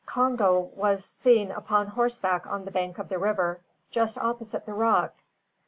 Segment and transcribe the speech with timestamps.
[0.07, 3.59] Congo was seen upon horseback on the bank of the river,
[3.91, 5.13] just opposite the rock.